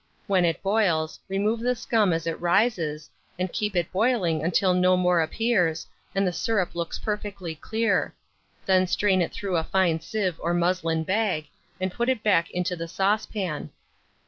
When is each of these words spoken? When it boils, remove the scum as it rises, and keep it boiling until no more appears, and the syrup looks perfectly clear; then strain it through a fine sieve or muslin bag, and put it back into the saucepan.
When 0.25 0.45
it 0.45 0.63
boils, 0.63 1.19
remove 1.29 1.59
the 1.59 1.75
scum 1.75 2.11
as 2.11 2.25
it 2.25 2.41
rises, 2.41 3.07
and 3.37 3.53
keep 3.53 3.75
it 3.75 3.91
boiling 3.91 4.43
until 4.43 4.73
no 4.73 4.97
more 4.97 5.21
appears, 5.21 5.85
and 6.15 6.25
the 6.25 6.33
syrup 6.33 6.73
looks 6.73 6.97
perfectly 6.97 7.53
clear; 7.53 8.15
then 8.65 8.87
strain 8.87 9.21
it 9.21 9.31
through 9.31 9.57
a 9.57 9.63
fine 9.63 9.99
sieve 9.99 10.39
or 10.41 10.55
muslin 10.55 11.03
bag, 11.03 11.49
and 11.79 11.93
put 11.93 12.09
it 12.09 12.23
back 12.23 12.49
into 12.49 12.75
the 12.75 12.87
saucepan. 12.87 13.69